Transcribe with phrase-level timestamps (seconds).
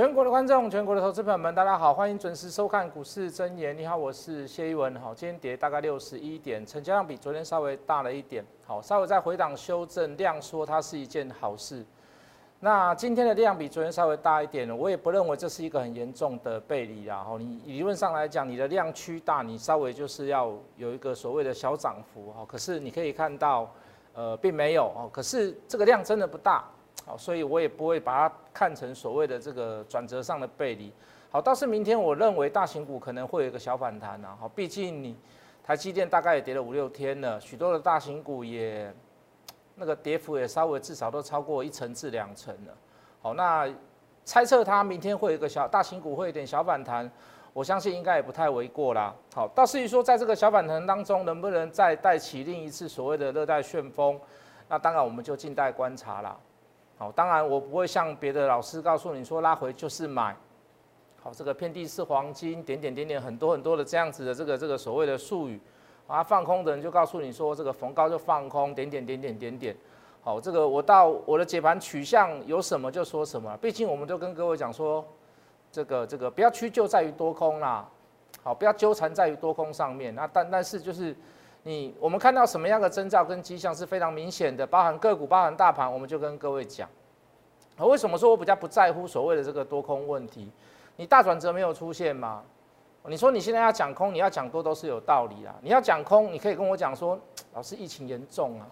[0.00, 3.76] 全国的观众，全国的投资朋友们，大家好，欢迎准时收看股市真言。
[3.76, 4.98] 你好，我是谢一文。
[4.98, 8.42] 好，今天跌大概六十一点，成交量比昨天稍微大了一点。
[8.64, 11.84] 好，稍微再回档修正，量说它是一件好事。
[12.60, 17.22] 那今天的量比昨天稍微大一点，我也不认为这是一个很严重的背离啊。
[17.22, 22.32] 好，你理论上来讲，你的量区大，你稍微就是要有一个所谓的小涨幅。
[22.32, 23.70] 好，可是你可以看到，
[24.14, 25.10] 呃，并没有哦。
[25.12, 26.64] 可是这个量真的不大。
[27.16, 30.92] 所以我也不会把它看成所谓的这个转折上的背离。
[31.30, 34.36] 好，倒是明天我认为大型股可能会有一个小反弹啊。
[34.40, 35.16] 好，毕竟你
[35.62, 38.92] 台积电大概也跌了五六天了，许多的大型股也
[39.76, 42.74] 那个跌幅也稍微至少都超过一成至两成了。
[43.22, 43.68] 好，那
[44.24, 47.08] 猜测它明天会有一个小大型股会有点小反弹，
[47.52, 49.14] 我相信应该也不太为过啦。
[49.32, 54.20] 好，倒是于说在这个小反弹当中，能不能再带起另一次所谓的热带旋风，
[54.68, 56.36] 那当然我们就静待观察啦。
[57.00, 60.36] 好，当然我不会像别的老师告诉你说拉回就是买，
[61.22, 65.58] 好，这个遍地是黄金，点点点点很多很多的这样子的这个这个所谓的术语，
[66.06, 69.74] 啊，放空的人就告诉你说这个逢高就放空，点点点点点点，
[70.20, 75.02] 好，这个我到我的解盘取向有什么就说什么，毕竟我们都跟各位讲说，
[75.72, 77.88] 这个这个不要屈就在于多空啦，
[78.42, 81.16] 好，不要纠缠在于多空上面，那但但是就是。
[81.62, 86.88] 你我们看到什么样的征兆跟迹象是非常明显的，包含个股、包含大盘，我们就跟各位讲。
[87.78, 90.50] 为什么说我比较不在乎所谓的这个多空问题？
[90.96, 92.42] 你大转折没有出现吗？
[93.06, 95.54] 你说你现在要讲空，你要讲多都是有道理啊。
[95.62, 97.18] 你要讲空，你可以跟我讲说，
[97.54, 98.66] 老师疫情严重啊，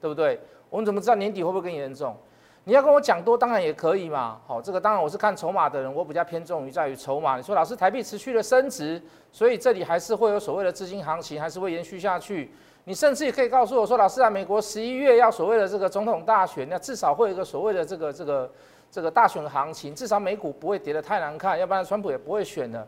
[0.00, 0.40] 对不对？
[0.70, 2.16] 我们怎么知道年底会不会更严重？
[2.64, 4.38] 你要跟我讲多，当然也可以嘛。
[4.46, 7.38] 好，这个当然我是看筹码的人，我比较偏重于在于筹码。
[7.38, 9.00] 你说老师台币持续的升值，
[9.32, 12.50] 所以这里还是会有所谓的资金行情，还是会延续下去。
[12.84, 18.52] 你甚至也可以告诉我说，老师啊，美国十一月要所谓的这个总统大选，那至少会有一个所谓的这个这个
[18.90, 22.86] 这个大选行情，至少美股不会跌得太难看，要不然川普也不会选的。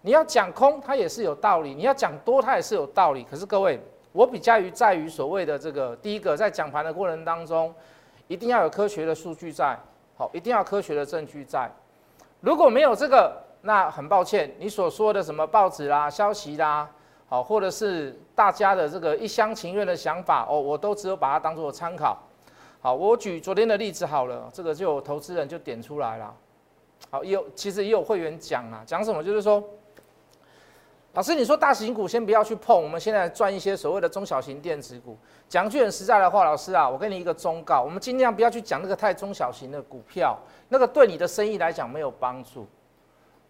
[0.00, 3.24] 你要讲空，它也是有道理；你要讲多，它也是有道理。
[3.30, 3.80] 可是各位，
[4.10, 7.72] 我比较于在于所谓的这个第一个，在讲盘的过程当中。
[8.32, 9.78] 一定要有科学的数据在，
[10.16, 11.70] 好，一定要科学的证据在。
[12.40, 16.88] 如果没有这个，那很抱歉，你所说的什么报纸啦、消息啦，
[17.28, 22.18] 好，或者是大家的这个一厢情愿的想法哦，我都只有把它当做参考。
[22.80, 26.34] 好，我举昨天的例子好了，这个就有投资人就点出来了。
[27.10, 29.62] 好，也有其实也有会员讲啊，讲什么就是说。
[31.14, 35.14] 老师，你说大型股先不要去碰，我们现在赚一些所谓的中小型电子股。
[35.46, 40.38] 讲句很实在的话，老师啊，我给你一个忠告，我们尽量不要去讲那个太中小型的股票，
[40.70, 42.66] 那个对你的生意来讲没有帮助。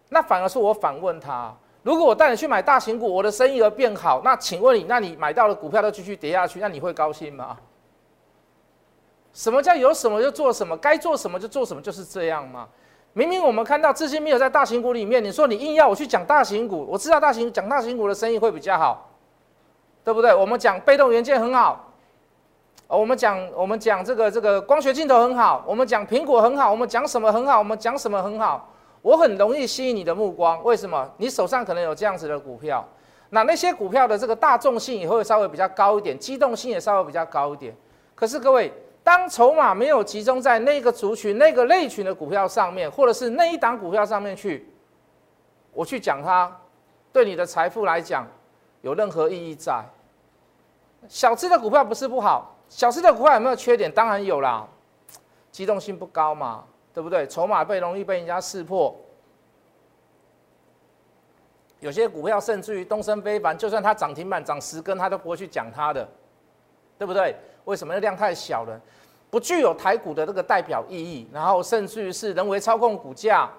[0.09, 7.57] 那反而是我反问他，如果我带你去买大型股，我的生意额变好，那请问你，那你买到的股票都继续跌下去，那你会高兴吗？
[9.31, 12.67] 什么叫有什么就做什么，该做什么就做什么，就是这样吗？
[13.15, 19.07] 明明我们看到资金没有在大型股里面，你说你硬要我去讲大型股，我知道大型讲大型股的生意会比较好，
[20.03, 20.33] 对不对？
[20.33, 21.93] 我们讲被动元件很好，
[22.87, 27.59] 我们讲我们讲这个这个光学镜头很好，我们讲苹果很好，我们讲什么很好？
[27.59, 28.67] 我们讲什么很好？
[29.03, 31.07] 我很容易吸引你的目光，为什么？
[31.17, 32.83] 你手上可能有这样子的股票，
[33.29, 37.75] 那那些股票的这个大众性也会稍微比较高一点，机动性也稍微比较高一点。
[38.15, 38.73] 可是各位。
[39.03, 44.65] 当筹码没有集中在那个族群、那个类群的股票上面，或者是那一档股票上面去，
[45.73, 46.49] 我去讲它，
[47.11, 48.25] 对你的财富来讲
[48.81, 49.83] 有任何意义在？
[51.09, 53.91] 小资的股票不是不好，小资的股票有没有缺点？
[53.91, 54.65] 当然有啦，
[55.51, 56.63] 机动性不高嘛，
[56.93, 57.27] 对不对？
[57.27, 58.95] 筹码被容易被人家识破，
[61.81, 66.07] 有些股票甚至于东升非凡，就算它涨停板涨十根，他都不会去讲它的，
[66.97, 67.35] 对不对？
[67.65, 67.97] 为什么？
[67.99, 68.79] 量太小了，
[69.29, 73.49] 不具有台股的这个代表意义，然后甚至于是人为操控股价，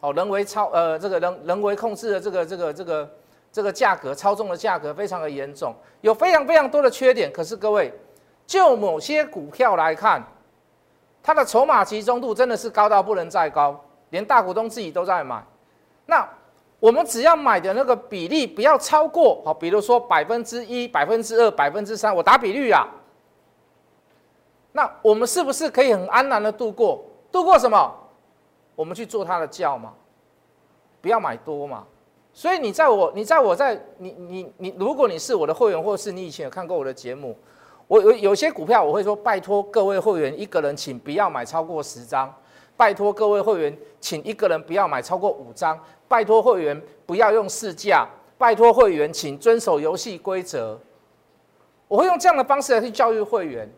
[0.00, 3.10] 好，人为操呃这个人人为控制的这个这个这个
[3.52, 7.30] 这个价格操纵的价格非常的严重，有非常非常多的缺点。
[7.32, 7.92] 可是各位，
[8.46, 10.22] 就某些股票来看，
[11.22, 13.78] 它的筹码集中度真的是高到不能再高，
[14.08, 15.44] 连大股东自己都在买。
[16.06, 16.28] 那
[16.78, 22.88] 我们只要买的那个比例不要超过，好，比如说百分之一、百分之二、百分之三，我打比率啊。
[24.72, 27.04] 那我们是不是可以很安然的度过？
[27.32, 27.92] 度过什么？
[28.76, 29.92] 我们去做他的教嘛，
[31.00, 31.84] 不要买多嘛。
[32.32, 37.36] 所以你在我，你在我在你你你，如果你是我的会员，或是你以前有看过我的节目，
[37.88, 42.32] 我有有些股票我会说，拜托各位会员一个人请不要买超过十张，
[42.76, 48.08] 拜托各位会员请一个人不要买超过五张，拜托会员不要用市价，
[48.38, 50.78] 拜托会员请遵守游戏规则。
[51.88, 53.68] 我会用这样的方式来去教育会员。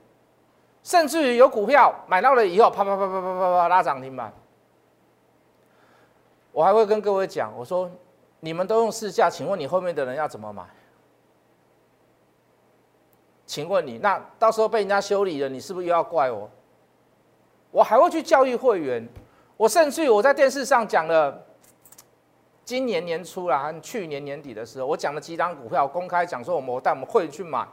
[0.82, 4.32] 甚至于有股票买到了以后，啪啪啪啪啪啪啪拉涨停板。
[6.52, 7.90] 我还会跟各位讲，我说
[8.40, 10.62] 你们都用市价，请问你后面的人要怎么买？
[13.46, 16.50] 请问你那到时候被人家修理了，你是不是又要怪我？
[17.70, 19.06] 我还会去教育会员，
[19.56, 21.42] 我甚至于我在电视上讲了，
[22.64, 27.66] 今年年初啦，去年年底的时候，我讲了几张股票，公开讲说我们我带我们会员去买，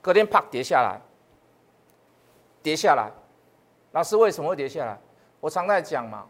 [0.00, 1.00] 隔天啪跌下来，
[2.62, 3.10] 跌下来，
[3.92, 4.98] 老师为什么会跌下来？
[5.40, 6.24] 我常在讲嘛，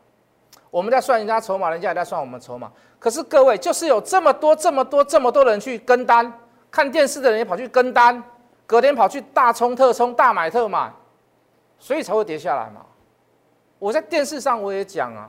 [0.71, 6.33] 我们在算人家筹码，人家也在算我们筹码，可是各位就是有这么多、这么多、这么多人去跟单，
[6.71, 8.23] 看电视的人也跑去跟单。
[8.65, 10.91] 隔天跑去大冲特冲大买特买，
[11.79, 12.81] 所以才会跌下来嘛。
[13.79, 15.29] 我在电视上我也讲啊，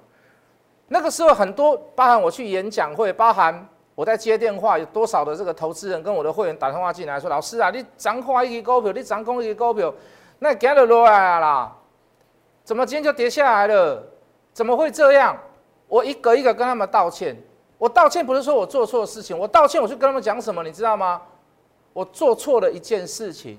[0.87, 9.93] 那个时候很多包含我去演讲会，包含我在接电话，有多少的这个投资人跟我的会员打电话进来说：“老师啊，你涨快一个股票，你涨空一个股票，
[10.43, 11.73] 那跌了落来啦，
[12.65, 14.03] 怎么今天就跌下来了？
[14.51, 15.37] 怎么会这样？”
[15.87, 17.33] 我一个一个跟他们道歉。
[17.77, 21.21] 我道歉不是说我做错事情，我道歉我去跟他们讲什么，你知道吗？
[21.93, 23.57] 我做错了一件事情，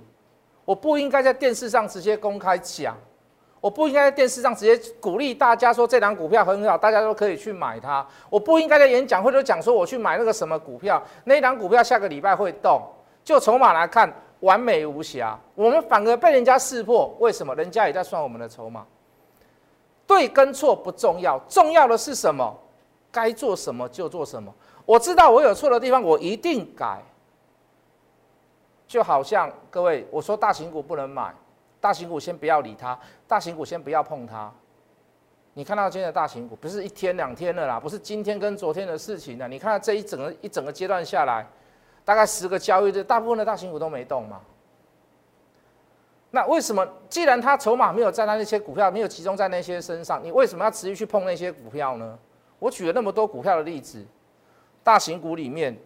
[0.66, 2.94] 我不应该在电视上直接公开讲，
[3.62, 8.06] 我不应该在电视上直接鼓励大家说这档股票很好，大家都可以去买它。
[8.28, 12.82] 我不应该在演讲会都讲说我去买那个什么股票，那档股票下个礼拜会动。
[13.24, 14.12] 就筹码来看，
[14.44, 15.38] 完美无瑕。
[15.54, 17.54] 我们反而被人家识破，为什么？
[17.54, 18.86] 人家也在算我们的筹码。
[20.06, 22.54] 对跟错不重要，重要的是什么？
[23.10, 24.54] 该做什么就做什么。
[24.84, 27.02] 我知道我有错的地方，我一定改。
[28.86, 31.34] 就好像各位，我说大型股不能买，
[31.80, 32.96] 大型股先不要理它，
[33.26, 34.52] 大型股先不要碰它。
[35.54, 39.48] 你看到今天的大型股，不是一天两天的啦，不是今天跟昨天的事情了。
[39.48, 41.46] 你看这一整个一整个阶段下来，
[42.04, 44.40] 大概十个交易日，大部分的大型股都没动嘛。
[46.30, 46.86] 那为什么？
[47.08, 52.18] 既然他筹码没有在它那些股票没有集中在那些身上，你为什么要持续去碰那些股票呢？
[52.58, 54.04] 我举了那么多股票的例子，
[54.82, 55.76] 大型股里面。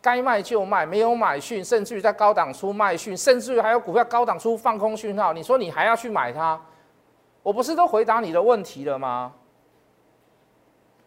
[0.00, 6.58] 该卖就卖，没有买讯，甚至于在高档出卖讯，甚至于还有股票高档出放空讯号，你说你还要去买它？
[7.42, 9.32] 我不是都回答你的问题了吗？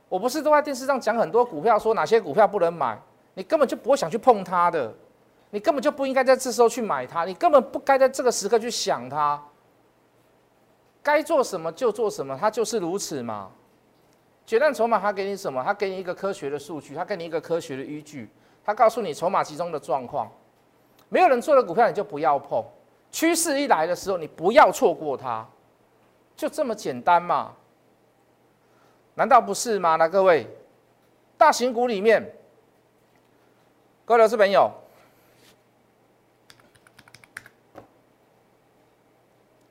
[0.09, 2.99] 我不是都在电视上讲很多股票，说哪些股票不能买，
[3.33, 4.93] 你根本就不会想去碰它的，
[5.49, 9.41] 你根本就不应该在这时候去买它，你根本不该在这个时刻去想它。
[11.03, 13.51] 该做什么就做什么，它就是如此嘛。
[14.45, 15.63] 决战筹码，它给你什么？
[15.63, 18.29] 它给你一个科学的数据，它给你一个科学的依据。
[18.63, 20.29] 它告诉你筹码集中的状况，
[21.09, 22.63] 没有人做的股票你就不要碰，
[23.11, 25.47] 趋势一来的时候你不要错过它，
[26.35, 27.53] 就这么简单嘛？
[29.15, 29.95] 难道不是吗？
[29.95, 30.45] 那各位，
[31.37, 32.23] 大型股里面，
[34.11, 34.69] 各位老师朋友，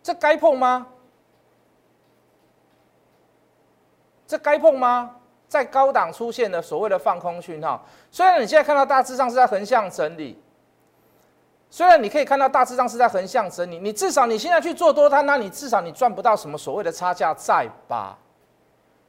[0.03, 0.87] 这该碰吗？
[4.27, 5.17] 这该碰吗？
[5.47, 10.43] 在高档出现的所谓的放空讯号，虽然你现在看到大致上是在横向整理，
[11.69, 18.17] 虽然你可以看到大致上是在横向整理，你至少你现在去做多它，那你至少你赚不到什么所谓的差价在吧？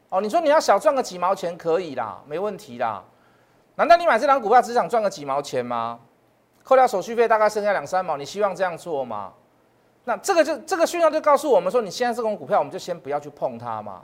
[0.09, 3.01] 哦，你说你要小赚个几毛钱可以啦，没问题啦。
[3.75, 5.99] 难道你买这张股票只想赚个几毛钱吗？
[6.63, 9.33] 扣掉手续费大概剩下两三毛，你希望这样做吗？
[10.03, 14.03] 那这个就这个讯号就告诉我们说，你现在这种股票我们就先不要去碰它嘛。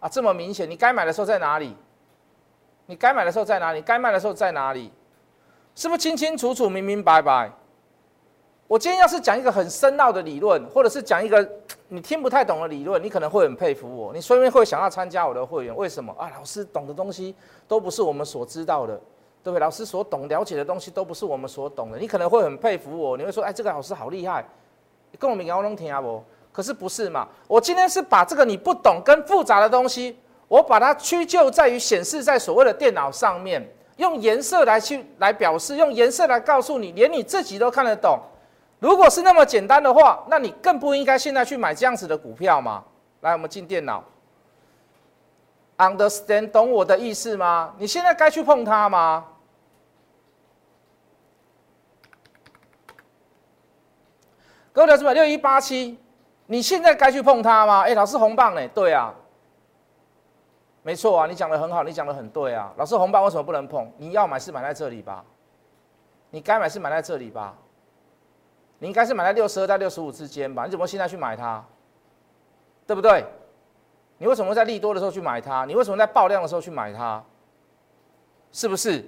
[0.00, 1.76] 啊，这么明显，你该买的时候在哪里？
[2.86, 3.82] 你该买的时候在哪里？
[3.82, 4.92] 该卖的时候在哪里？
[5.74, 7.50] 是不是清清楚楚、明明白白？
[8.68, 11.50] 我今天要是讲一个很深奥的理论，或者是讲一个
[11.88, 15.74] 你听不太懂的理论，你可能会很佩服我，你说不定会想要参加我的会员。
[15.74, 16.30] 为什么啊？
[16.36, 17.34] 老师懂的东西
[17.66, 18.94] 都不是我们所知道的，
[19.42, 19.58] 对不对？
[19.58, 24.46] 老师所懂了解的东西都不是我们所懂的，你可能会很佩服我，你会说，哎，这个老师好厉害，
[25.18, 26.22] 跟我们聊龙听啊不？
[26.52, 27.26] 可是不是嘛？
[27.46, 30.14] 我今天是把这个你不懂跟复杂的东西，
[30.46, 38.20] 我把它屈就在于显示在所谓的电脑上面，用颜色来去来表示，用颜色来告诉你，连你自己都看得懂。
[38.80, 42.84] 如果是那么简单的话，那你更不应该现在去买这样子的股票嘛。
[43.20, 44.04] 来，我们进电脑
[45.76, 47.74] ，understand 懂我的意思吗？
[47.78, 49.26] 你现在该去碰它吗？
[54.72, 55.98] 各位同志六一八七。
[56.50, 57.82] 你现在该去碰它吗？
[57.82, 58.66] 哎，老师红棒呢？
[58.68, 59.12] 对啊，
[60.82, 62.72] 没错啊，你讲的很好，你讲的很对啊。
[62.78, 63.92] 老师红棒为什么不能碰？
[63.98, 65.22] 你要买是买在这里吧？
[66.30, 67.54] 你该买是买在这里吧？
[68.78, 71.64] 你应该是买在六十二到六十五之间吧你怎么现在去买它？
[72.86, 73.24] 对不对？
[74.18, 75.64] 你为什么会在利多的时候去买它？
[75.64, 77.22] 你为什么在爆量的时候去买它？
[78.52, 79.04] 是不是？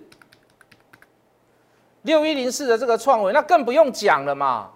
[2.03, 4.71] 六一零四的这个创维那更不用讲了嘛。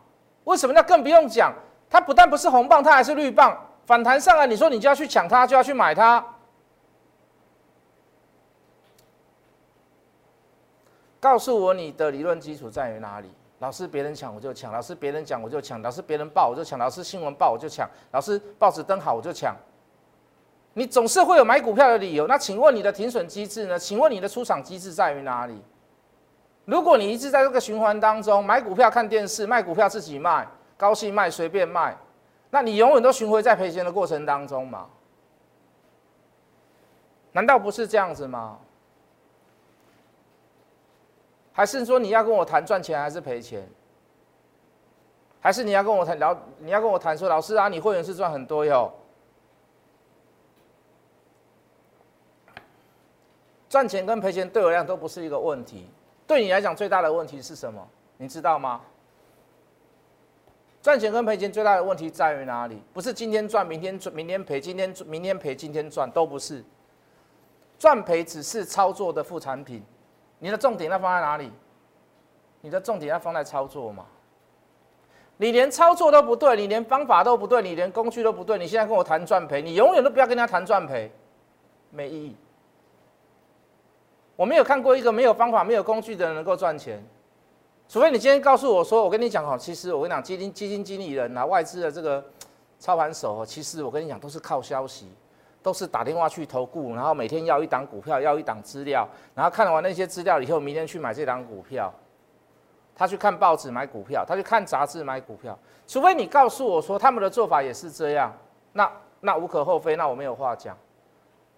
[0.44, 0.72] 为什么？
[0.72, 1.52] 那更不用讲。
[1.90, 3.56] 它不但不是红棒它还是绿棒。
[3.86, 6.24] 反弹上来你说你就要去抢它就要去买它。
[11.20, 13.30] 告诉我你的理论基础在于哪里？
[13.64, 19.56] 老师别人抢我就抢，老师别人讲我就抢，老师别人报我就抢，老师新闻报我就抢，老师报纸登好我就抢。
[20.74, 22.26] 你总是会有买股票的理由。
[22.26, 23.78] 那请问你的停损机制呢？
[23.78, 25.58] 请问你的出场机制在于哪里？
[26.66, 31.96] 如果你一直在这个循环当中买股票、看电视、卖股票自己卖，高兴卖随便卖，
[32.50, 34.84] 那你永远都巡回在赔钱的过程当中嘛？
[37.32, 38.58] 难道不是这样子吗？
[41.54, 43.66] 还是说你要跟我谈赚钱还是赔钱？
[45.40, 46.36] 还是你要跟我谈聊？
[46.58, 48.92] 你要跟我谈说，老师啊，你会员是赚很多哟。
[53.68, 55.86] 赚钱跟赔钱对我来讲都不是一个问题。
[56.26, 57.86] 对你来讲最大的问题是什么？
[58.16, 58.80] 你知道吗？
[60.82, 62.82] 赚钱跟赔钱最大的问题在于哪里？
[62.92, 66.64] 不是今天赚明天赚明天赔，今天明天赔今天赚都不是。
[67.78, 69.84] 赚赔只是操作的副产品。
[70.44, 71.50] 你的重点要放在哪里？
[72.60, 74.04] 你的重点要放在操作嘛？
[75.38, 81.10] 你连操作都不对，你连方法都不对，你连工具都不对，你现在跟我谈赚赔，你永远都不要跟他谈赚赔，
[81.88, 82.36] 没意义。
[84.36, 87.02] 我没有看过一个没有方法、没有工具的人能够赚钱，
[87.88, 92.22] 除非你今天告诉我说，我跟你讲哈，其实我跟你讲，基金基金经理人啊，外资的这个
[92.78, 95.08] 操盘手，其实我跟你讲都是靠消息。
[95.64, 101.90] 都是打电话去投顾，然后每天要一档股票，要一档资料，然后看完那些资料以后，明天去买这档股票。
[102.94, 105.58] 他去看报纸买股票，他去看杂志买股票。
[105.86, 108.30] 除非你告诉我说他们的做法也是这样，
[108.74, 108.88] 那
[109.20, 110.76] 那无可厚非，那我没有话讲，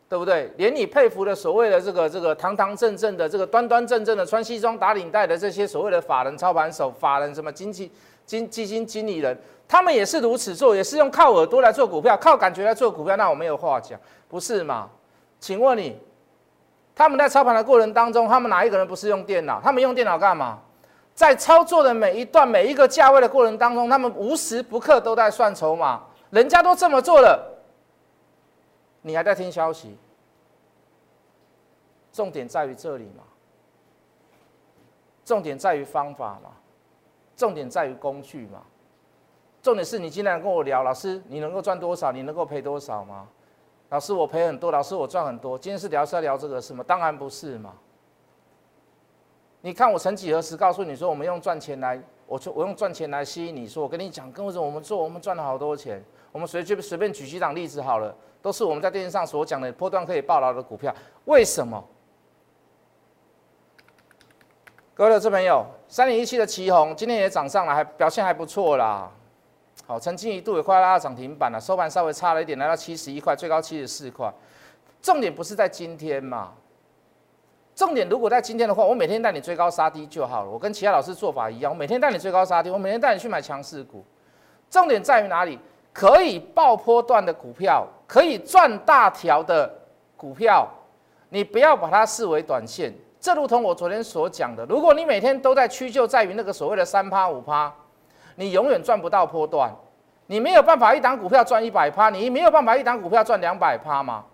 [0.09, 0.51] 对不对？
[0.57, 7.93] 连你佩服的所谓的这个这个堂堂正正的这个端端正正的穿西装打领带的这些所谓的法人操盘手、法人什么经济
[8.27, 9.39] 经基金经理人。
[9.69, 14.89] 他们也是如此做，也是用靠耳朵来做股票，靠感觉来做股票，那我没有话讲，不是吗？
[15.41, 15.99] 请问你，
[16.95, 19.61] 他们在操盘的过程当中，他们哪一个人不是用电脑？
[19.61, 20.61] 他们用电脑干嘛？
[21.15, 26.03] 在操作的每一段、每一个价位的过程当中，他们无时不刻都在算筹码。
[26.31, 27.59] 人家都这么做了，
[29.03, 29.97] 你还在听消息？
[32.13, 33.25] 重点在于这里嘛？
[35.25, 36.51] 重点在于方法嘛？
[37.37, 38.63] 重点在于工具嘛？
[39.63, 42.11] 重点是你今天跟我聊，老师，你能够赚多少？
[42.11, 43.29] 你能够赔多少吗？
[43.91, 45.59] 老师，我赔很多，老师，我赚很多。
[45.59, 46.83] 今天是聊是要聊这个是吗？
[46.87, 47.75] 当然不是嘛。
[49.61, 56.03] 你看我曾几何时告诉你说，我们用赚钱来，我我用赚钱来吸引你，说我跟你讲，跟我说我们做，我们赚了好多钱。
[56.33, 60.95] 我们随随随便举几档例子好了，都是我们在电视上所讲的波段可以爆牢的股票。
[61.25, 61.83] 为什么？
[64.95, 69.11] 各位的这朋友，三零一七的旗红今天也涨上来，还表现还不错啦。
[69.87, 74.33] 好，曾经一度也快拉到涨停板了，收盘稍微差了一点，来到七十一块，最高七十四块。
[75.01, 76.53] 重点不是在今天嘛？
[77.75, 80.51] 重点如果在今天的话，我每天带你追高杀低就好了。
[80.51, 84.05] 我跟其他老师做法一样，我每天带你追高杀低，我每天带你去买强势股。
[84.69, 85.59] 重点在于哪里？
[85.93, 89.73] 可以爆破段的股票，可以赚大条的
[90.17, 90.69] 股票，
[91.29, 92.93] 你不要把它视为短线。
[93.27, 97.73] 这如同我昨天所讲的，如果你每天都在屈就在于那个所谓的三趴五趴。
[98.37, 99.69] 你永远赚不到波段，
[100.29, 104.25] 你没有办法一档股票赚一百趴，你没有办法一档股票赚两百趴吗？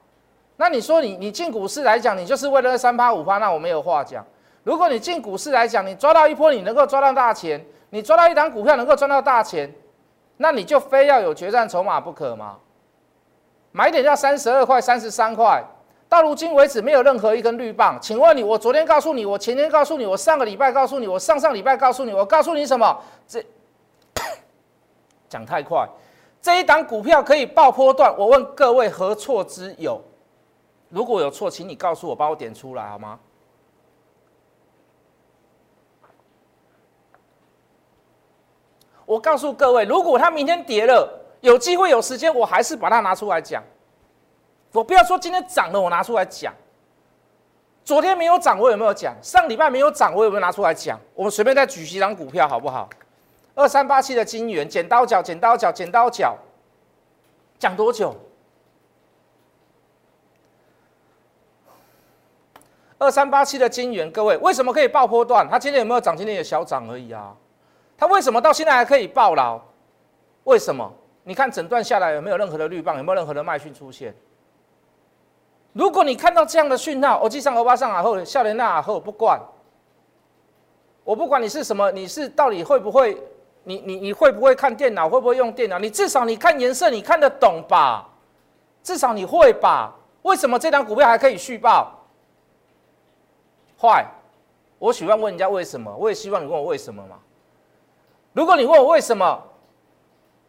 [0.58, 4.22] 那你说你你进股市来讲，你就是为了三趴五趴，那我没有话讲。
[4.62, 9.72] 如果你进股市来讲，你抓到一波你能够抓到大钱，你抓到一档股票能够赚到大钱，
[10.37, 12.58] 那你就非要有决战筹码不可吗？
[13.70, 15.64] 买点要三十二块、三十三块，
[16.12, 17.99] 到如今为止没有任何一根绿棒。
[17.99, 23.02] 请问你，我昨天告诉你，我前天告诉你，我上个礼拜告诉你，我上上礼拜告诉你，我告诉你什么？
[23.26, 23.42] 这。
[25.31, 25.88] 讲太快，
[26.42, 30.02] 这一档股票可以爆波段，我问各位何错之有？
[30.90, 33.19] 如果有错，请你告诉我，帮我点出来好吗？
[39.07, 41.09] 我告诉各位，如果它明天跌了，
[41.40, 43.64] 有机会有时间，我还是把它拿出来讲。
[44.73, 46.52] 我不要说今天涨了，我拿出来讲。
[47.85, 49.14] 昨天没有涨，我有没有讲？
[49.23, 50.99] 上礼拜没有涨，我有没有拿出来讲？
[51.14, 52.88] 我们随便再举几张股票，好不好？
[53.55, 56.37] 二三八七的金元，剪刀脚，剪刀脚，剪刀脚，
[57.59, 58.17] 讲多久？
[62.99, 65.47] 二三八七的金元，各位为什么可以爆波段？
[65.50, 66.17] 它今天有没有涨？
[66.17, 67.35] 今天也小涨而已啊。
[67.99, 69.61] 它为什么到现在还可以爆牢？
[70.45, 70.91] 为什么？
[71.25, 72.97] 你看整段下来有没有任何的绿棒？
[72.97, 74.14] 有没有任何的卖讯出现？
[75.73, 79.41] 如果你看到这样的讯号，我记上欧巴上耳后，笑脸那耳后，不管，
[81.05, 83.21] 我不管你是什么，你是到底会不会？
[83.64, 85.09] 你你你会不会看电脑？
[85.09, 85.79] 会不会用电脑？
[85.79, 88.09] 你至少你看颜色，你看得懂吧？
[88.83, 89.95] 至少你会吧？
[90.23, 91.93] 为什么这张股票还可以续报？
[93.81, 94.05] 坏，
[94.79, 97.17] 我喜欢问人家为什么，我也希望你问我为什么嘛。
[98.33, 99.43] 如果你问我为什么，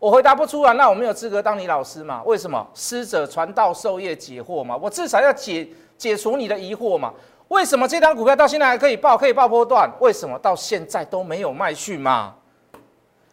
[0.04, 2.22] 我回答不出来，那我没有资格当你老师嘛？
[2.26, 2.68] 为什么？
[2.74, 4.76] 师者，传道授业解惑嘛。
[4.76, 5.66] 我至少要解
[5.98, 7.14] 解除你的疑惑嘛。
[7.48, 9.90] 为什么这张股票到现在还可以报，可以报波段？
[10.02, 12.36] 为什么到现在都没有卖去嘛？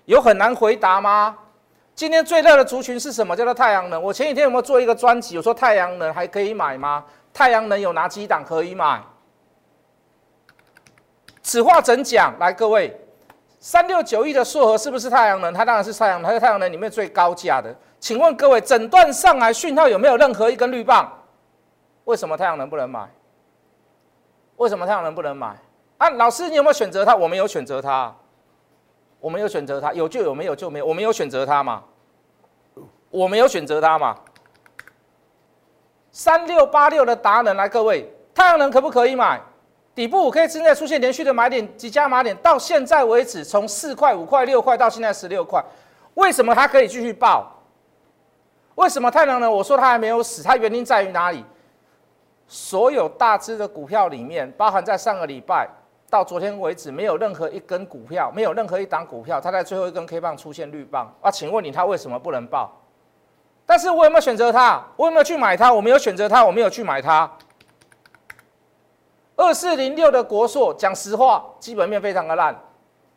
[0.04, 1.36] 有很难回答吗？
[1.96, 3.34] 今天最热的族群是什么？
[3.34, 4.00] 叫做太阳能。
[4.00, 5.36] 我前几天有没有做一个专辑？
[5.36, 7.04] 我说太阳能还可以买吗？
[7.34, 9.02] 太阳能有哪几档可以买？
[11.42, 12.32] 此话怎讲？
[12.38, 12.96] 来，各位，
[13.60, 15.52] 三六九亿的硕和是不是太阳能？
[15.52, 17.74] 它当然是太阳能，它是太阳能里面最高价的。
[18.00, 21.12] 请问各位，整段上来讯号有没有任何一根绿棒？
[22.04, 23.06] 为什么太阳能不能买？
[24.56, 25.54] 为什么太阳能不能买？
[25.98, 27.14] 啊，老师，你有没有选择它？
[27.14, 28.14] 我没有选择它，
[29.20, 31.82] 我没有选择它，有就有，没有就没有，我没有选择它嘛，
[33.10, 34.16] 我没有选择它嘛。
[36.10, 39.38] 三六八六的达人来，各位，太阳能可不可以买？
[40.00, 45.62] 底部五 K 之内出现连续的买点及加码点，到现在为止，从四块、五块、六块到现在十六块，
[46.14, 47.46] 为什么它可以继续爆？
[48.76, 49.52] 为什么太阳能？
[49.52, 51.44] 我说它还没有死，它原因在于哪里？
[52.48, 55.68] 所有大只的股票里面，包含在上个礼拜
[56.08, 61.30] 到昨天为止，没有任何一根股票，没有任何一档股票，它在最后一根 K 棒出现绿棒啊？
[61.30, 62.74] 请问你，它为什么不能爆？
[63.66, 64.82] 但是我有没有选择它？
[64.96, 65.70] 我有没有去买它？
[65.70, 67.30] 我没有选择它，我没有去买它。
[69.40, 72.54] 二四零六的国硕，讲实话，基本面非常的烂，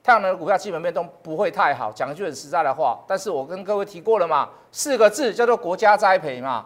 [0.01, 1.91] 太阳能的股票基本面都不会太好。
[1.91, 6.65] 讲一句很实在的话，但是我跟各位提过了嘛，四个字叫做国家栽培嘛。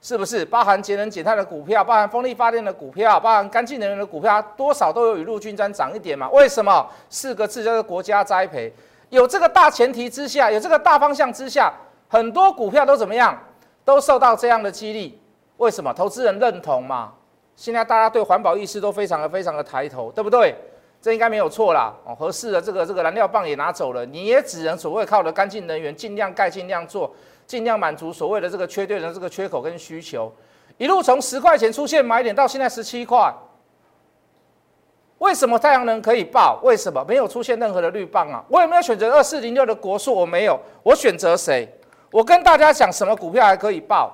[0.00, 6.28] 是不是包含节能减碳的股票，包含风力发电的股票，包含干净能源的股票，多少都有雨露均沾涨一点嘛？
[6.30, 8.72] 为什么四个字叫做国家栽培？
[9.08, 11.72] 有这个大前提之下，有这个大方向之下，
[12.06, 13.36] 很多股票都怎么样？
[13.84, 15.18] 都受到这样的激励。
[15.56, 15.92] 为什么？
[15.92, 17.12] 投资人认同嘛？
[17.56, 20.54] 现在大家对环保意识都非常的非常的抬头，对不对？
[21.00, 21.94] 这应该没有错啦。
[22.04, 27.14] 哦，合适的这个这个燃料棒也拿走了，你也只能所谓靠的干净能源，尽量盖，尽量做。
[27.46, 30.32] 尽量满足所谓的这个缺电的这个缺口跟需求，
[30.78, 33.30] 一路从十块钱出现买点到现在十七块，
[35.18, 36.58] 为什么太阳能可以爆？
[36.62, 38.42] 为什么没有出现任何的绿棒啊？
[38.48, 40.14] 我有没有选择二四零六的国数？
[40.14, 41.68] 我没有，我选择谁？
[42.10, 44.10] 我跟大家讲什么股票还可以爆？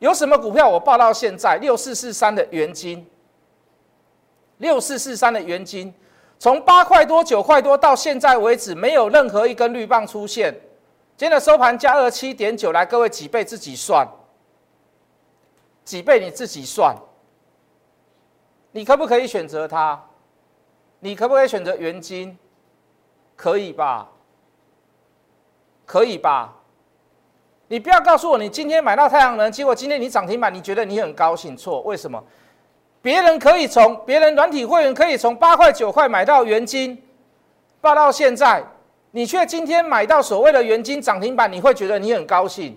[0.00, 1.56] 有什么股票我报到现在？
[1.56, 3.06] 六四四三的元金，
[4.56, 5.94] 六四四三的元金，
[6.38, 10.52] 从八块多九块多到现在为止，没有任何一根绿棒出现。
[11.16, 14.08] 今天的收盘加二七点九，来各位几倍自己算，
[15.84, 16.96] 几倍你自己算。
[18.72, 20.02] 你可不可以选择它？
[21.00, 22.38] 你可不可以选择原金？
[23.36, 24.08] 可以吧？
[25.84, 26.56] 可以吧？
[27.70, 31.56] 你不要告诉我你今天买到太阳能，结果今天你涨停板，你觉得你很高兴？
[31.56, 32.20] 错，为什么？
[33.00, 37.00] 别人可以从别人软体会员可以从八块九块买到原金，
[37.80, 38.64] 报到现在。
[39.12, 42.76] 你却今天买到所谓的元金涨停板，你会觉得你很高兴。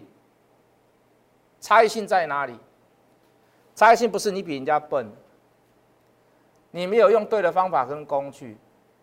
[1.60, 2.56] 差异性在哪里？
[3.74, 5.12] 差异性不是你比人家笨，
[6.70, 8.56] 你没有用对的方法跟工具。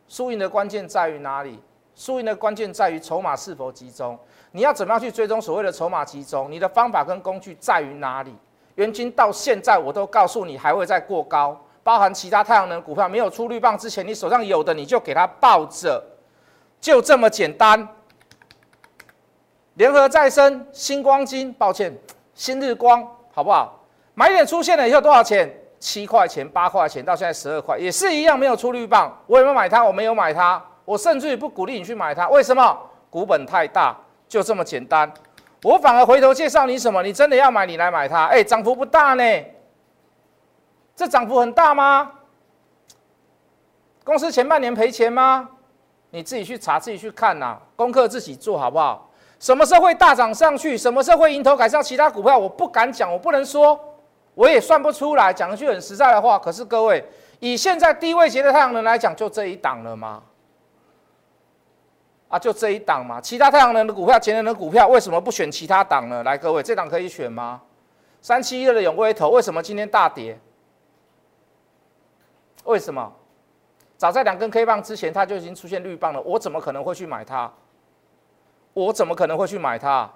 [0.07, 1.59] 输赢的关键在于哪里？
[1.96, 4.16] 输赢的关键在于筹码是否集中。
[4.53, 6.51] 你要怎么样去追踪所谓的筹码集中？
[6.51, 8.35] 你的方法跟工具在于哪里？
[8.75, 16.03] 元金到现在我都告诉你还会再过高，包含其他太阳能股票没有出绿棒之前，你手上有的你就给它抱着。
[16.81, 17.87] 就这么简单。
[19.75, 21.97] 联合再生、星光金，抱歉，
[22.35, 23.81] 新日光，好不好？
[24.15, 25.51] 买点出现了以后多少钱？
[25.79, 29.17] 七块钱、八块钱，到现在十二块，也是一样没有出绿棒。
[29.27, 29.83] 我有没有买它？
[29.83, 30.63] 我没有买它。
[30.85, 32.29] 我甚至于不鼓励你去买它。
[32.29, 32.79] 为什么？
[33.09, 33.97] 股本太大，
[34.31, 35.12] 就这么简单。
[35.64, 37.03] 我反而回头介绍你什么？
[37.03, 38.27] 你真的要买，你来买它。
[38.27, 39.23] 哎，涨幅不大呢。
[40.97, 42.12] 这涨幅很大吗？
[44.05, 45.49] 公司前半年赔钱吗？
[46.11, 49.11] 你自己去查，自己去看呐，功课自己做好不好？
[49.38, 50.79] 什么时候会大涨上去？
[50.79, 52.38] 什么时候会迎头赶上其他股票？
[52.38, 53.79] 我不敢讲，我不能说，
[54.35, 55.33] 我也算不出来。
[55.33, 57.05] 讲一句很实在的话，可是各位，
[57.40, 60.23] 以现在低位节的太阳能来讲，就这一档了吗？
[62.31, 63.21] 啊，就这一档嘛。
[63.21, 66.23] 其他太阳能的股票、节能的股票，为什么不选其他档呢？
[66.23, 67.61] 来，各位，这档可以选吗？
[68.23, 70.38] 三七一二的永威头，为什么今天大跌？
[72.64, 73.12] 为什么？
[73.97, 76.21] 早在两根 K 棒之前，它就已经出现绿棒了。
[76.23, 77.53] 我怎么可能会去买它？
[78.73, 80.09] 我怎么可能会去买它？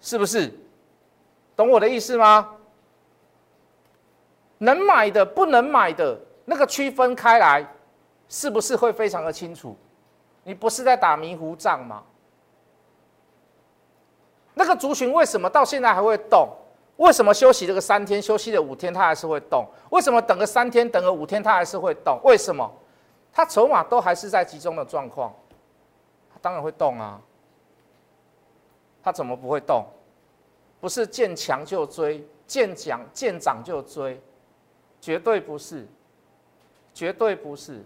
[0.00, 0.52] 是不是？
[1.54, 2.54] 懂我的意思吗？
[4.58, 7.66] 能买的、不能买的那个区分开来，
[8.28, 9.76] 是不是会非常的清楚？
[10.46, 12.04] 你不是在打迷糊仗吗？
[14.54, 16.48] 那个族群为什么到现在还会动？
[16.98, 19.66] 为什么休息这个三天，休息了五天它还是会动？
[19.90, 22.20] 为什么等个三天，等个五天它还是会动？
[22.22, 22.72] 为什么？
[23.32, 25.34] 它筹码都还是在集中的状况，
[26.40, 27.20] 当然会动啊。
[29.02, 29.84] 它怎么不会动？
[30.80, 34.20] 不是见强就追，见涨见涨就追，
[35.00, 35.84] 绝对不是，
[36.94, 37.84] 绝对不是。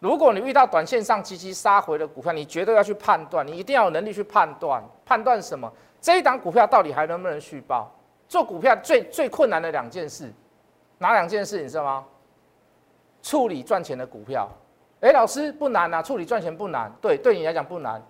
[0.00, 5.70] 如果你遇到短线上积极杀回的股票，你绝对要去判断，你一定要有能力去判断，判断什么？
[6.00, 7.90] 这一档股票到底还能不能续报？
[8.26, 10.32] 做股票最最困难的两件事，
[10.98, 12.04] 哪两件事你知道吗？
[13.22, 14.48] 处理赚钱的股票，
[15.00, 18.02] 哎，老师不难啊，处理赚钱不难，对，对你来讲不难。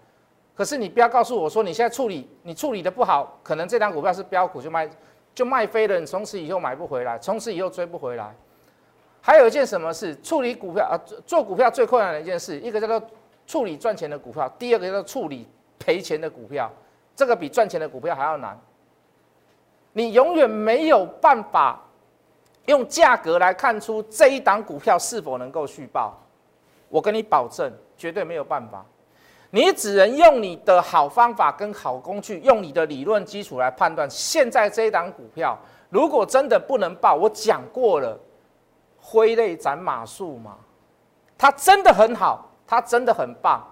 [0.55, 4.89] 可是你不要告诉我说你现在处理你处理的不好，可能这张股票是标股就卖
[5.35, 8.33] 就卖飞了，你从此以后买不回来，从此以后追不回来。
[9.21, 10.17] 还有一件什么事？
[10.23, 10.95] 处理股票啊，
[11.27, 13.03] 做股票最困难的一件事，一个叫做
[13.47, 15.47] 处理赚钱的股票，第二个叫做处理
[15.79, 16.71] 赔钱的股票，
[17.15, 18.59] 这个比赚钱的股票还要难。
[19.93, 21.81] 你永远没有办法
[22.67, 26.17] 用价格来看出这一档股票是否能够续报，
[26.89, 28.85] 我跟你保证，绝对没有办法。
[29.51, 34.09] 你只能用你的好方法跟好工具，用你的理论基础来判断。
[34.09, 38.17] 现在这一档股票，如果真的不能报，我讲过了，
[39.11, 40.57] 挥泪斩马谡嘛。
[41.37, 43.67] 他真的很好，他真的很棒。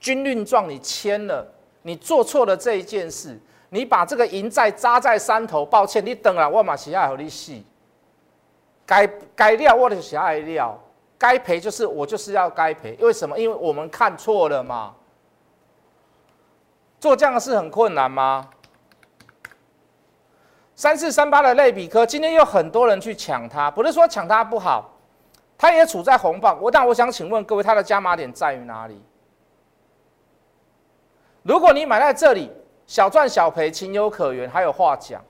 [0.00, 1.46] 军令状你签了，
[1.82, 3.38] 你做错了这一件事。
[3.70, 7.64] 你把这个银债扎在山头，抱歉，你等了我马西爱和你洗，
[8.86, 10.78] 该该料我的喜爱料，
[11.18, 13.38] 该赔就是我就是要该赔，为什么？
[13.38, 14.94] 因为我们看错了嘛。
[17.00, 18.48] 做这样的事很困难吗？
[20.76, 24.98] 三四三八的类比科，今天有很多人去抢它，不是说抢它不好，
[25.56, 26.60] 它也处在红棒。
[26.60, 29.00] 我但我想请问各位，它的加码点在于哪里？
[31.42, 32.50] 如果你买在这里。
[32.86, 35.24] 小赚小赔，情有可原，还有话讲。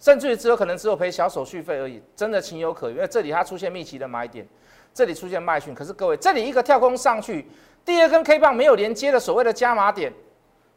[0.00, 2.96] 甚至于只有可能只有赔小手续费而已，真的情有可原。
[2.96, 4.48] 因为这里它出现密集的买点，
[4.94, 5.74] 这里出现卖讯。
[5.74, 7.46] 可是各位，这里一个跳空上去，
[7.84, 10.10] 第二根 K 棒没有连接的所谓的加码点，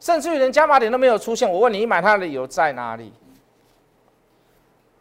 [0.04, 1.50] 甚至于连加码点都没有出现。
[1.50, 3.10] 我问你，你买它的理由在哪里？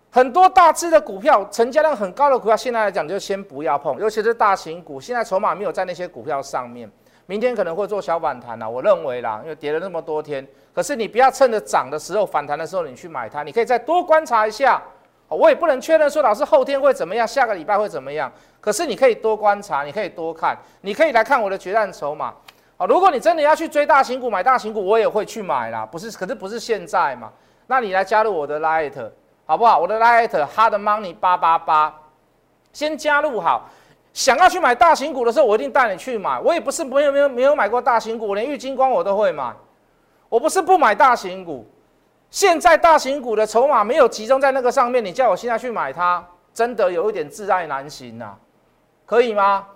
[0.09, 6.89] 很多大只的股票，成交量很高的股票，现在来讲就先不要碰，尤其是大型股，现在筹码没有在那些股票上面。
[7.25, 10.47] 明天可能会做小反弹啦，我认为啦，因为跌了那么多天。
[10.73, 14.81] 可是你不要趁着涨的时候、反弹的时候你去买它，你可以再多观察一下。
[15.27, 18.31] 我也不能确认说老师后天会怎么样，下个礼拜会怎么样。
[18.61, 22.33] 可是你可以多观察，你可以多看，你可以来看我的决战筹码。
[22.87, 25.85] 如果你真的要去追大型股、买大型股，我也会去买啦。
[25.85, 27.31] 不是，可是不是现在嘛？
[27.67, 28.93] 那你来加入我的 Light
[29.45, 29.77] 好不好？
[29.79, 31.93] 我的 Light Hard Money 八八八，
[32.71, 33.69] 先加入好。
[34.13, 36.39] 想要去买大型股的时候，我一定带你去买。
[36.39, 39.51] 我也不是没有没有没有买过大型股，我连玉金光我都会买。
[40.29, 41.67] 我不是不买大型股，
[42.29, 48.35] 现在大型股的筹码没有集中在那个上面，你叫我现在去买它，真的有一点自爱难行呐，
[49.05, 49.67] 可以吗？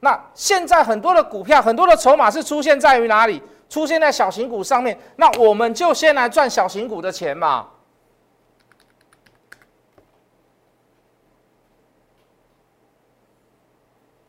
[0.00, 3.42] 那现在很多的股票，很多的筹码是出现在于哪里？
[3.68, 7.68] 出现在小型股上面，那我们就先来赚小型股的钱嘛。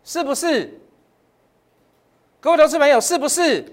[0.04, 0.80] 是不是？
[2.40, 3.66] 各位投资朋友，是不是？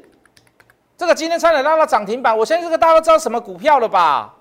[0.96, 4.34] 这个今天差点拉到涨停板，我相信这个大家都知道什么股票了吧？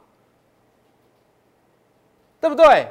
[2.39, 2.87] 对不对？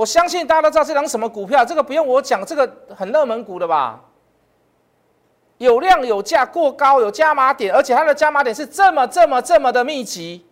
[0.00, 4.00] 我相信大家都知道这档什么股票，这个不用我讲，这个很热门股的吧？
[5.58, 10.46] 有量有价，过高有加码点，而且它的加码点是这么这么这么的密集，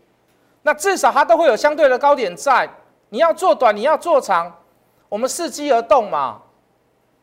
[0.61, 2.69] 那至少它都会有相对的高点在。
[3.09, 4.55] 你要做短，你要做长。
[5.09, 6.43] 我们伺机而动嘛，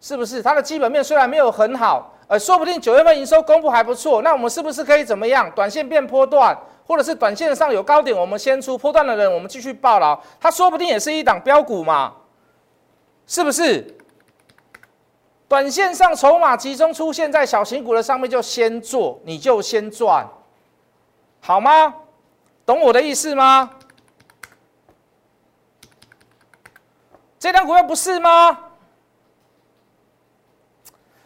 [0.02, 0.42] 是不是？
[0.42, 5.52] 它的基本面虽然没有很好，呃，说不定九月份营收公布还不错，那我们是不是可以怎么样？
[5.52, 10.22] 短线变波段，或者是短线上有高点，我们先出破段的人，我们继续报牢。
[10.40, 12.14] 它说不定也是一档标股嘛，
[13.26, 13.98] 是不是？
[15.48, 20.28] 短线上筹码集中出现在小型股的上面，就先做，你就先赚，
[21.40, 21.94] 好吗？
[22.66, 23.70] 懂我的意思吗？
[27.38, 28.60] 这张股票不是吗？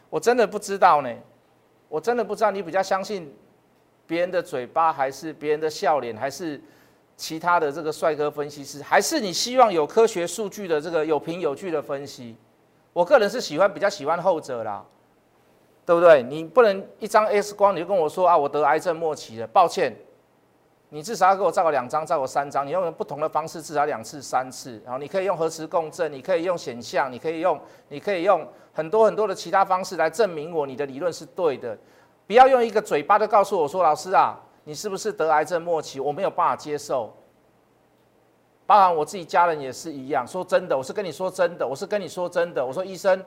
[0.10, 1.10] 我真的不知道呢，
[1.88, 3.34] 我真的不知道你比较相信
[4.10, 6.60] 别人的嘴巴，还是别人的笑脸，还是
[7.16, 12.36] 其他的这个帅哥分析师，还是你希望有科学数据的这个有凭有据的分析？
[12.92, 14.84] 我个人是喜欢比较喜欢后者啦，
[15.86, 16.24] 对不对？
[16.24, 19.96] 你不能一张 X 光你就跟我说啊，我得癌症末期了，抱歉。
[20.92, 22.66] 你至少要给我照个两张，照个三张。
[22.66, 24.82] 你用不同的方式，至少两次、三次。
[24.84, 28.44] 然后你可以用核磁共振，你可以用显像，你可以用，你可以用
[28.74, 31.78] 很多很多的其他方式来证明我你的理论是对的。
[32.30, 36.00] 不要用一个嘴巴就告诉我说，老师啊，你是不是得癌症末期？
[36.00, 37.12] 我没有办法接受。
[38.68, 40.28] 包含我自己家人也是一样。
[40.28, 42.64] 说真的，我是跟你说真的，我是跟你说真的。
[42.64, 43.26] 我说医生，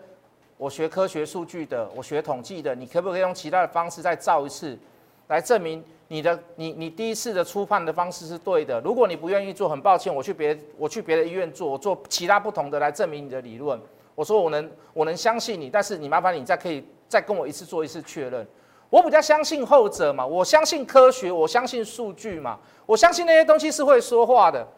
[0.56, 4.78] 我学科学数据的，我学统计的，你可不可以用其他的方式再造一次，
[5.26, 8.80] 来证明你的你你第一次的初判的方式是对的？
[8.82, 13.76] 如果你不愿意做，很抱歉，我去别我去别的医院做，我做其他不同的来证明你的理论。
[14.14, 18.46] 我说我能我能相信你，但是你麻烦你再可以再跟我一次做一次确认。
[18.92, 24.68] 我比较相信后者嘛，我相信科学，我相信数据嘛，我相信那些东西是会说话的。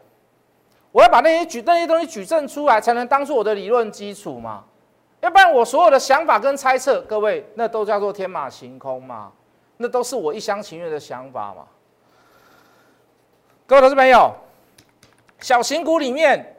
[0.93, 4.63] 我要把那些举那些东西举证出来，才能当做我的理论基础嘛。
[5.19, 9.33] 要不然我所有的想法跟猜测，各位那都叫做天马行空嘛，
[9.75, 11.65] 那都是我一厢情愿的想法嘛。
[13.67, 14.33] 各位投资朋友，
[15.41, 16.55] 小型股里面，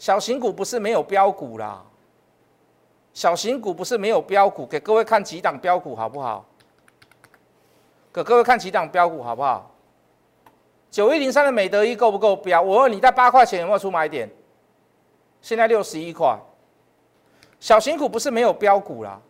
[0.00, 1.80] 小型股不是没有标股啦。
[3.12, 6.44] 小型股不是没有标股，给各位看几档标股好不好？
[8.12, 9.70] 给各位看几档标股好不好？
[10.90, 12.60] 九一零三的美德一够不够标？
[12.60, 14.28] 我问你在八块钱有没有出买点？
[15.40, 16.38] 现在六十一块。
[17.60, 19.20] 小型股不是没有标股啦。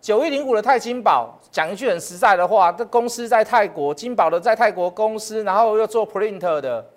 [0.00, 6.90] 九一零五的泰金宝，讲一句很实在的话，这公司在泰国，金宝的在泰国公司，然后又做 print 的。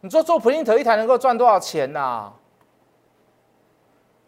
[0.00, 2.32] 你说做 print 一台能够赚多少钱呐？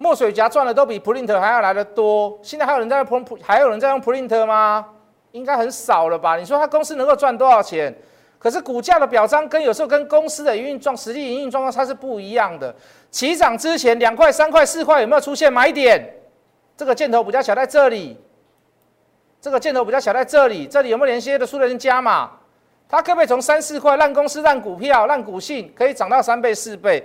[0.05, 4.85] 墨水夹赚的都比 print 还要来的多，现在还有人在用 print，还有人在用 print 吗？
[5.33, 6.37] 应该很少了吧？
[6.37, 7.93] 你说他公司能够赚多少钱？
[8.39, 12.75] 可是股价的表彰跟有时候跟公司的营运状实际营运状况它是不一样的。
[13.11, 16.07] 起涨之前两块、三块、四块有没有出现买点？
[16.77, 18.15] 这个箭头比较小在这里，
[19.41, 22.31] 这个箭头比较小在这里，这里有没有连接的数量加码？
[22.91, 27.03] 它可不可以从三四块烂公司、烂股票、烂股性可以涨到三倍、四倍？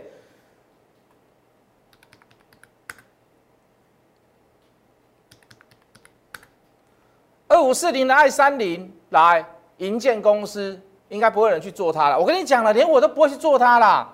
[7.60, 9.46] 二五四零的爱三零来
[9.78, 12.18] 银建公司，应该不会有人去做它了。
[12.18, 14.08] 我跟你讲了，连我都不会去做它啦。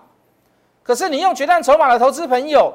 [0.82, 2.74] 可是你用决战筹码的投资朋友，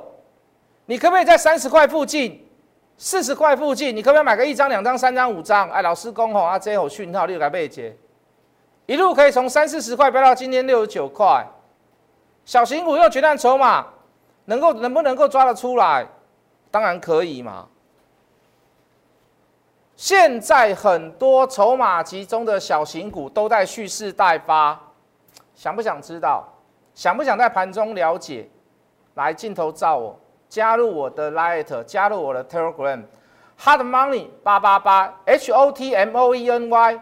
[0.86, 2.48] 你可不可以在三十块附近、
[2.96, 5.68] 四十块附近，你可不可以买个一张、两张、三张、五张？
[5.70, 7.96] 哎，老师公吼啊，这有讯号，六改背节，
[8.86, 11.44] 一路可以从三四十块飙到今天六十九块。
[12.44, 13.84] 小型股用决战筹码，
[14.44, 16.06] 能够能不能够抓得出来？
[16.70, 17.66] 当然可以嘛。
[20.00, 24.80] 现在很多筹码集中的小型股都在蓄势待发，
[25.54, 26.42] 想不想知道？
[26.94, 28.48] 想不想在盘中了解？
[29.12, 37.00] 来镜头照我，加入我的 Light，加入我的 Telegram，Hot Money 八八八 H O T M O E N Y，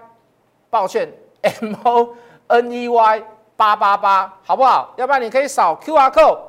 [0.69, 1.09] 抱歉
[1.43, 2.17] M O
[2.49, 3.23] N E Y
[3.57, 4.93] 八八八，好不好？
[4.97, 6.41] 要不然你可以扫 Q R code，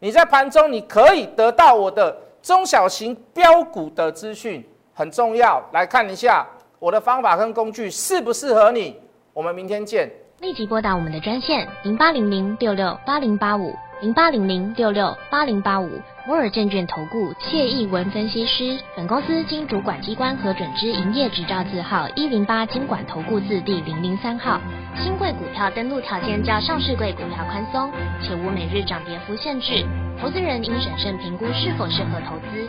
[0.00, 4.68] 你在盘中你可以得到我的中小型标股的资讯。
[5.02, 6.46] 很重要，来看一下
[6.78, 8.96] 我的方法跟工具适不适合你。
[9.34, 10.08] 我们明天见。
[10.38, 15.90] 立即拨打我们的专线零八零零六六八零八五零八零零六六八零八五
[16.24, 18.78] 摩尔证券投顾谢义文分析师。
[18.96, 24.60] 本公司经主管机关核准之营业执照字号一零八经管投顾字第零零三号。
[25.02, 27.90] 新贵股票登录条件较上市贵股票宽松，
[28.22, 29.84] 且无每日涨跌幅限制。
[30.20, 32.68] 投资人应审慎评估是否适合投资。